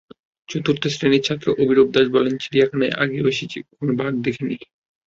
[0.49, 4.55] চতুর্থ শ্রেণির ছাত্র অভিরূপ দাশ বলে, চিড়িয়াখানায় আগেও এসেছি, কখনো বাঘ দেখিনি।